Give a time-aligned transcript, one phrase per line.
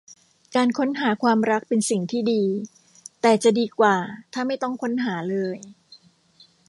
[0.55, 2.43] การค้นหาความรักเป็นสิ่งที่ดี
[3.21, 3.95] แต่จะดีกว่า
[4.33, 5.57] ถ้าไม่ต้องค้นหาเลย